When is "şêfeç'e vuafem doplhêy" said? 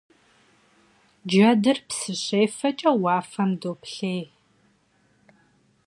2.23-4.25